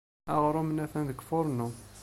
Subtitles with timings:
[0.33, 1.67] Aɣrum-nni atan deg ufarnu.